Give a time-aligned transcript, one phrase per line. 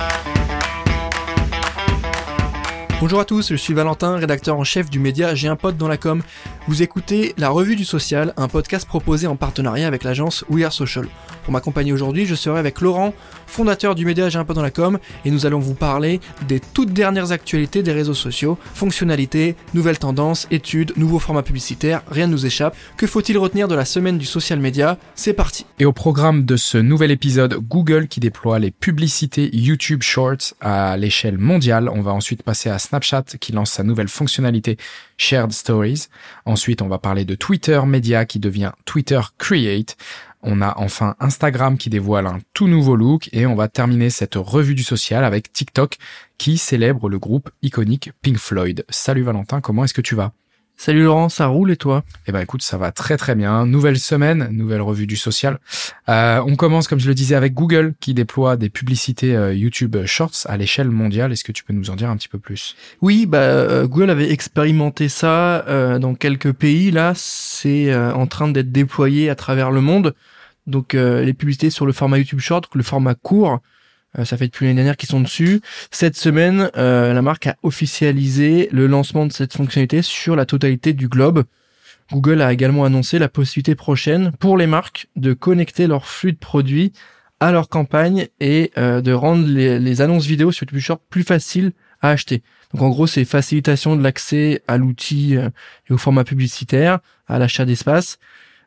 [0.00, 0.29] Bye.
[3.00, 5.88] Bonjour à tous, je suis Valentin, rédacteur en chef du média J'ai un pote dans
[5.88, 6.20] la com.
[6.68, 10.72] Vous écoutez La Revue du Social, un podcast proposé en partenariat avec l'agence We Are
[10.72, 11.06] Social.
[11.44, 13.14] Pour m'accompagner aujourd'hui, je serai avec Laurent,
[13.46, 16.60] fondateur du média J'ai un pote dans la com, et nous allons vous parler des
[16.60, 22.32] toutes dernières actualités des réseaux sociaux, fonctionnalités, nouvelles tendances, études, nouveaux formats publicitaires, rien ne
[22.32, 22.76] nous échappe.
[22.98, 26.56] Que faut-il retenir de la semaine du social media C'est parti Et au programme de
[26.56, 31.88] ce nouvel épisode, Google qui déploie les publicités YouTube Shorts à l'échelle mondiale.
[31.88, 34.76] On va ensuite passer à Snapchat qui lance sa nouvelle fonctionnalité
[35.16, 36.08] Shared Stories.
[36.44, 39.96] Ensuite, on va parler de Twitter Media qui devient Twitter Create.
[40.42, 44.34] On a enfin Instagram qui dévoile un tout nouveau look et on va terminer cette
[44.34, 45.98] revue du social avec TikTok
[46.36, 48.84] qui célèbre le groupe iconique Pink Floyd.
[48.88, 50.32] Salut Valentin, comment est-ce que tu vas?
[50.82, 52.04] Salut Laurent, ça roule et toi?
[52.26, 53.66] Eh ben écoute, ça va très très bien.
[53.66, 55.58] Nouvelle semaine, nouvelle revue du social.
[56.08, 59.94] Euh, on commence, comme je le disais, avec Google qui déploie des publicités euh, YouTube
[60.06, 61.32] Shorts à l'échelle mondiale.
[61.32, 62.76] Est-ce que tu peux nous en dire un petit peu plus?
[63.02, 66.90] Oui, bah euh, Google avait expérimenté ça euh, dans quelques pays.
[66.90, 70.14] Là, c'est euh, en train d'être déployé à travers le monde.
[70.66, 73.60] Donc les publicités sur le format YouTube Short, le format court.
[74.24, 75.60] Ça fait depuis l'année dernière qu'ils sont dessus.
[75.90, 81.08] Cette semaine, la marque a officialisé le lancement de cette fonctionnalité sur la totalité du
[81.08, 81.44] globe.
[82.12, 86.38] Google a également annoncé la possibilité prochaine pour les marques de connecter leur flux de
[86.38, 86.92] produits
[87.38, 91.22] à leur campagne et euh, de rendre les, les, annonces vidéo sur YouTube Short plus
[91.22, 91.72] faciles
[92.02, 92.42] à acheter.
[92.72, 95.48] Donc en gros, c'est facilitation de l'accès à l'outil euh,
[95.88, 98.18] et au format publicitaire, à l'achat d'espace.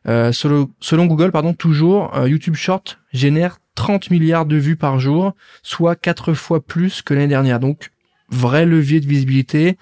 [0.06, 4.98] Euh, selon, selon, Google, pardon, toujours, euh, YouTube Short génère 30 milliards de vues par
[4.98, 7.60] jour, soit quatre fois plus que l'année dernière.
[7.60, 7.90] Donc
[8.28, 9.76] vrai levier de visibilité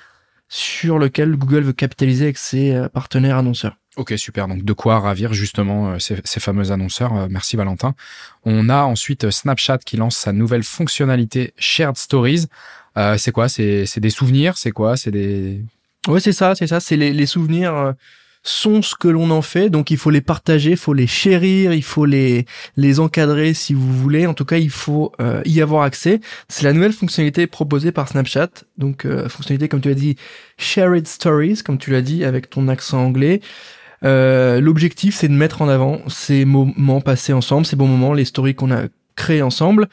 [0.49, 3.77] sur lequel Google veut capitaliser avec ses euh, partenaires annonceurs.
[3.97, 4.49] Ok, super.
[4.49, 7.15] Donc de quoi ravir justement euh, ces, ces fameux annonceurs.
[7.15, 7.95] Euh, merci Valentin.
[8.45, 12.47] On a ensuite Snapchat qui lance sa nouvelle fonctionnalité Shared Stories.
[12.97, 13.49] Euh, c'est quoi?
[13.49, 14.57] C'est des souvenirs?
[14.57, 14.97] C'est quoi?
[14.97, 15.61] C'est des...
[16.09, 16.81] Ouais, c'est ça, c'est ça.
[16.81, 17.95] C'est les, les, souvenirs
[18.43, 21.73] sont ce que l'on en fait, donc il faut les partager, il faut les chérir,
[21.73, 24.27] il faut les les encadrer si vous voulez.
[24.27, 26.21] En tout cas, il faut euh, y avoir accès.
[26.49, 30.17] C'est la nouvelle fonctionnalité proposée par Snapchat, donc euh, fonctionnalité comme tu as dit,
[30.59, 33.41] shared stories, comme tu l'as dit avec ton accent anglais.
[34.05, 38.25] Euh, L'objectif, c'est de mettre en avant ces moments passés ensemble, ces bons moments, les
[38.25, 38.85] stories qu'on a
[39.17, 39.89] créés ensemble.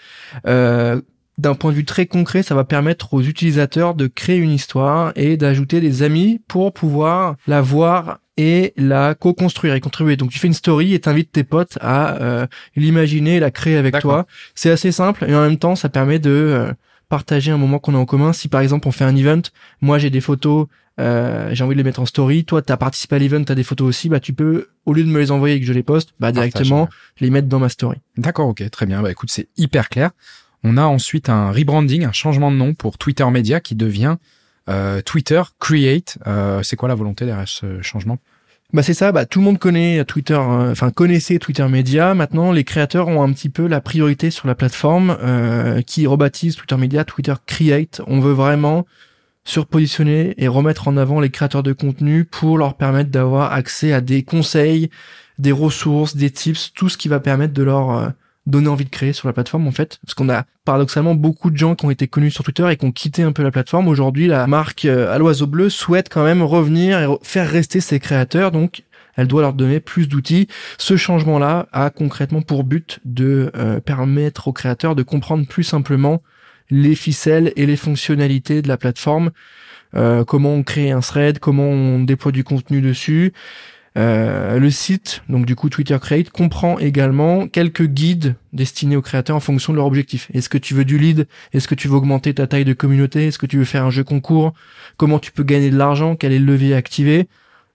[0.47, 1.01] Euh,
[1.37, 5.13] d'un point de vue très concret, ça va permettre aux utilisateurs de créer une histoire
[5.15, 10.15] et d'ajouter des amis pour pouvoir la voir et la co-construire et contribuer.
[10.15, 13.99] Donc tu fais une story et t'invites tes potes à euh, l'imaginer la créer avec
[13.99, 14.27] toi.
[14.55, 16.71] C'est assez simple et en même temps ça permet de euh,
[17.09, 18.31] partager un moment qu'on a en commun.
[18.31, 19.41] Si par exemple on fait un event,
[19.81, 20.67] moi j'ai des photos,
[21.01, 23.63] euh, j'ai envie de les mettre en story, toi t'as participé à l'event, t'as des
[23.63, 25.83] photos aussi, bah tu peux au lieu de me les envoyer et que je les
[25.83, 27.97] poste, bah directement Partage, les mettre dans ma story.
[28.15, 29.01] D'accord, ok, très bien.
[29.01, 30.11] Bah écoute, c'est hyper clair.
[30.63, 34.15] On a ensuite un rebranding, un changement de nom pour Twitter Media qui devient
[35.01, 36.17] Twitter Create.
[36.27, 38.19] Euh, c'est quoi la volonté derrière ce changement?
[38.71, 42.13] Bah c'est ça, bah tout le monde connaît Twitter, enfin connaissait Twitter Media.
[42.13, 46.55] Maintenant, les créateurs ont un petit peu la priorité sur la plateforme euh, qui rebaptise
[46.55, 48.01] Twitter Media Twitter Create.
[48.05, 48.85] On veut vraiment
[49.43, 54.01] surpositionner et remettre en avant les créateurs de contenu pour leur permettre d'avoir accès à
[54.01, 54.91] des conseils,
[55.39, 58.09] des ressources, des tips, tout ce qui va permettre de leur euh,
[58.49, 59.99] donner envie de créer sur la plateforme en fait.
[60.05, 62.85] Parce qu'on a paradoxalement beaucoup de gens qui ont été connus sur Twitter et qui
[62.85, 63.87] ont quitté un peu la plateforme.
[63.87, 67.99] Aujourd'hui la marque euh, à l'oiseau bleu souhaite quand même revenir et faire rester ses
[67.99, 68.51] créateurs.
[68.51, 68.83] Donc
[69.15, 70.47] elle doit leur donner plus d'outils.
[70.77, 75.63] Ce changement là a concrètement pour but de euh, permettre aux créateurs de comprendre plus
[75.63, 76.21] simplement
[76.69, 79.31] les ficelles et les fonctionnalités de la plateforme.
[79.95, 83.33] Euh, comment on crée un thread comment on déploie du contenu dessus
[83.99, 89.35] euh, le site, donc du coup Twitter Create, comprend également quelques guides destinés aux créateurs
[89.35, 90.31] en fonction de leur objectif.
[90.33, 91.27] Est-ce que tu veux du lead?
[91.51, 93.27] Est-ce que tu veux augmenter ta taille de communauté?
[93.27, 94.53] Est-ce que tu veux faire un jeu concours?
[94.95, 96.15] Comment tu peux gagner de l'argent?
[96.15, 97.27] Quel est le levier activé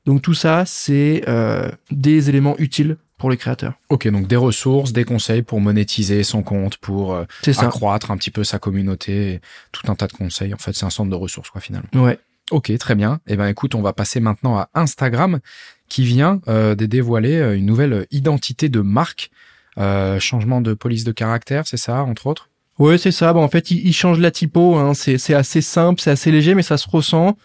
[0.06, 3.74] Donc tout ça, c'est euh, des éléments utiles pour les créateurs.
[3.90, 7.24] Ok, donc des ressources, des conseils pour monétiser son compte, pour euh,
[7.58, 9.40] accroître un petit peu sa communauté,
[9.72, 10.54] tout un tas de conseils.
[10.54, 11.88] En fait, c'est un centre de ressources, quoi, finalement.
[11.94, 12.18] Ouais.
[12.50, 13.20] Ok, très bien.
[13.26, 15.40] Eh ben, écoute, on va passer maintenant à Instagram,
[15.88, 19.30] qui vient euh, de dévoiler euh, une nouvelle identité de marque,
[19.78, 22.50] euh, changement de police de caractère, c'est ça, entre autres?
[22.78, 23.32] Ouais, c'est ça.
[23.32, 24.76] Bon, en fait, il, il change la typo.
[24.76, 24.94] Hein.
[24.94, 27.36] C'est, c'est assez simple, c'est assez léger, mais ça se ressent.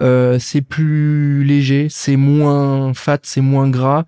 [0.00, 4.04] Euh, c'est plus léger, c'est moins fat, c'est moins gras.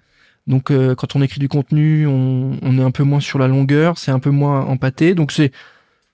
[0.47, 3.49] Donc, euh, quand on écrit du contenu, on, on, est un peu moins sur la
[3.49, 5.15] longueur, c'est un peu moins empâté.
[5.15, 5.53] Donc, c'est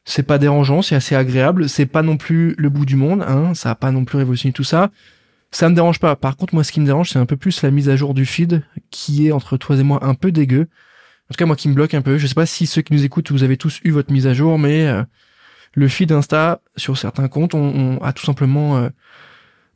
[0.04, 1.68] c'est pas dérangeant, c'est assez agréable.
[1.68, 3.54] C'est pas non plus le bout du monde, hein.
[3.54, 4.90] Ça a pas non plus révolutionné tout ça.
[5.50, 6.16] Ça me dérange pas.
[6.16, 8.12] Par contre, moi, ce qui me dérange, c'est un peu plus la mise à jour
[8.12, 10.68] du feed, qui est entre toi et moi un peu dégueu.
[11.30, 12.18] En tout cas, moi, qui me bloque un peu.
[12.18, 14.34] Je sais pas si ceux qui nous écoutent, vous avez tous eu votre mise à
[14.34, 15.02] jour, mais euh,
[15.74, 18.88] le feed Insta sur certains comptes, on, a tout simplement, euh,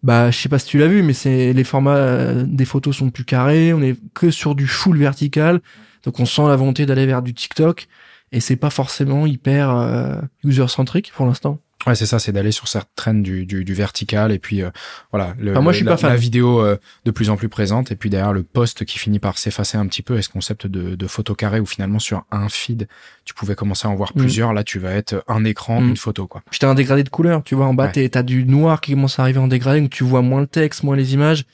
[0.02, 2.96] bah, je sais pas si tu l'as vu, mais c'est les formats euh, des photos
[2.96, 5.60] sont plus carrés, on est que sur du full vertical,
[6.04, 7.88] donc on sent la volonté d'aller vers du TikTok
[8.32, 11.58] et c'est pas forcément hyper euh, user centrique pour l'instant.
[11.86, 14.70] Ouais, c'est ça, c'est d'aller sur cette traîne du, du, du, vertical et puis euh,
[15.12, 16.10] voilà, le, moi, je suis la, pas fan.
[16.10, 19.20] la vidéo euh, de plus en plus présente et puis derrière le post qui finit
[19.20, 22.24] par s'effacer un petit peu et ce concept de, de photo carré où finalement sur
[22.32, 22.88] un feed
[23.24, 24.18] tu pouvais commencer à en voir Mm.
[24.18, 25.90] plusieurs, là tu vas être un écran, Mm.
[25.90, 26.42] une photo quoi.
[26.50, 28.08] Puis t'as un dégradé de couleur, tu vois, en bas Ouais.
[28.08, 30.82] t'as du noir qui commence à arriver en dégradé, donc tu vois moins le texte,
[30.82, 31.44] moins les images.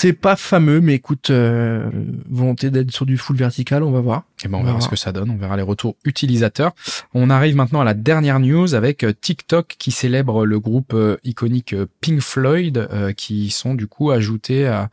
[0.00, 1.90] C'est pas fameux, mais écoute, euh,
[2.30, 4.22] volonté d'être sur du full vertical, on va voir.
[4.44, 4.84] Et ben on On verra verra.
[4.84, 6.70] ce que ça donne, on verra les retours utilisateurs.
[7.14, 11.16] On arrive maintenant à la dernière news avec euh, TikTok qui célèbre le groupe euh,
[11.24, 14.88] iconique Pink Floyd euh, qui sont du coup ajoutés à,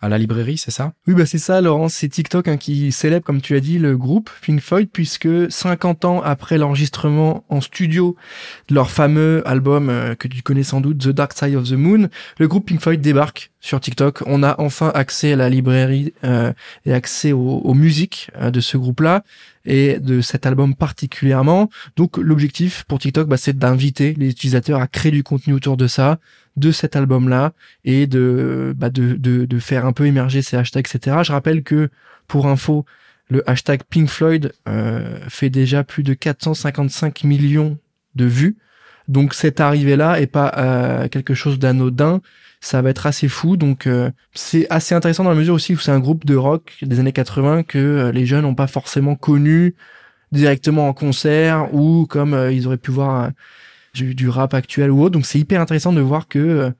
[0.00, 0.92] à la librairie, c'est ça?
[1.06, 3.96] Oui, bah c'est ça, Laurence, c'est TikTok hein, qui célèbre, comme tu as dit, le
[3.96, 8.16] groupe Pink Floyd, puisque 50 ans après l'enregistrement en studio
[8.68, 11.72] de leur fameux album euh, que tu connais sans doute, The Dark Side of the
[11.72, 12.08] Moon,
[12.38, 14.22] le groupe Pink Floyd débarque sur TikTok.
[14.26, 16.52] On a enfin accès à la librairie euh,
[16.86, 19.22] et accès aux, musiques euh, de ce groupe-là
[19.64, 21.70] et de cet album particulièrement.
[21.96, 25.86] Donc l'objectif pour TikTok, bah, c'est d'inviter les utilisateurs à créer du contenu autour de
[25.86, 26.18] ça,
[26.56, 27.52] de cet album-là,
[27.84, 28.90] et de, bah,
[29.60, 31.18] faire un peu émerger ces hashtags, etc.
[31.22, 31.90] Je rappelle que,
[32.26, 32.84] pour info,
[33.28, 37.78] le hashtag Pink Floyd euh, fait déjà plus de 455 millions
[38.16, 38.56] de vues.
[39.10, 42.20] Donc cette arrivée-là est pas euh, quelque chose d'anodin,
[42.60, 43.56] ça va être assez fou.
[43.56, 46.76] Donc euh, c'est assez intéressant dans la mesure aussi où c'est un groupe de rock
[46.82, 49.74] des années 80 que euh, les jeunes n'ont pas forcément connu
[50.30, 53.30] directement en concert ou comme ils auraient pu voir
[53.94, 55.14] du, du rap actuel ou autre.
[55.14, 56.72] Donc c'est hyper intéressant de voir que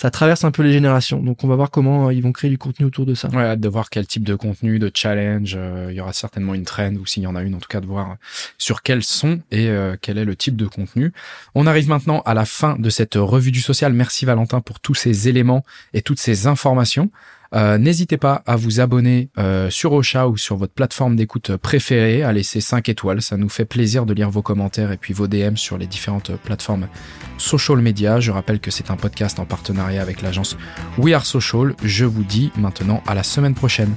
[0.00, 1.20] ça traverse un peu les générations.
[1.20, 3.28] Donc on va voir comment euh, ils vont créer du contenu autour de ça.
[3.28, 6.54] Ouais, hâte de voir quel type de contenu, de challenge, euh, il y aura certainement
[6.54, 8.16] une trend ou s'il y en a une en tout cas de voir
[8.56, 11.12] sur quels sont et euh, quel est le type de contenu.
[11.54, 13.92] On arrive maintenant à la fin de cette revue du social.
[13.92, 17.10] Merci Valentin pour tous ces éléments et toutes ces informations.
[17.54, 22.22] Euh, N'hésitez pas à vous abonner euh, sur Ocha ou sur votre plateforme d'écoute préférée,
[22.22, 23.22] à laisser 5 étoiles.
[23.22, 26.32] Ça nous fait plaisir de lire vos commentaires et puis vos DM sur les différentes
[26.36, 26.86] plateformes
[27.38, 28.20] social media.
[28.20, 30.56] Je rappelle que c'est un podcast en partenariat avec l'agence
[30.98, 31.74] We Are Social.
[31.82, 33.94] Je vous dis maintenant à la semaine prochaine.